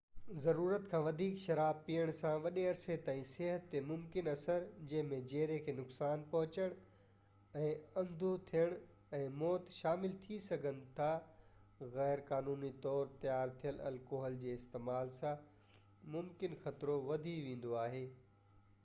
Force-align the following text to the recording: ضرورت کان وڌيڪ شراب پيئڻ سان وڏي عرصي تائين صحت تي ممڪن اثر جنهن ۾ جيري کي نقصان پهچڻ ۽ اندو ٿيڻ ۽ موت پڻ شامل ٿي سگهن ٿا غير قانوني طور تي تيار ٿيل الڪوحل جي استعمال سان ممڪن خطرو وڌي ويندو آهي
ضرورت 0.43 0.85
کان 0.91 1.01
وڌيڪ 1.07 1.33
شراب 1.41 1.81
پيئڻ 1.87 2.11
سان 2.19 2.39
وڏي 2.45 2.61
عرصي 2.69 2.95
تائين 3.09 3.25
صحت 3.31 3.65
تي 3.73 3.81
ممڪن 3.89 4.29
اثر 4.31 4.63
جنهن 4.93 5.09
۾ 5.11 5.17
جيري 5.33 5.57
کي 5.67 5.75
نقصان 5.79 6.23
پهچڻ 6.31 6.73
۽ 7.65 7.67
اندو 8.01 8.31
ٿيڻ 8.47 8.73
۽ 9.19 9.27
موت 9.43 9.67
پڻ 9.67 9.75
شامل 9.75 10.15
ٿي 10.23 10.39
سگهن 10.47 10.79
ٿا 11.01 11.09
غير 11.99 12.23
قانوني 12.31 12.71
طور 12.87 13.11
تي 13.13 13.19
تيار 13.27 13.53
ٿيل 13.65 13.79
الڪوحل 13.91 14.39
جي 14.47 14.55
استعمال 14.61 15.13
سان 15.19 15.45
ممڪن 16.17 16.57
خطرو 16.65 16.97
وڌي 17.13 17.35
ويندو 17.49 17.77
آهي 17.83 18.07